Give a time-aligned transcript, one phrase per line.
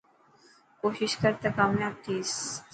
[0.79, 2.31] ڪوشش ڪر ته ڪامياب ٿيس.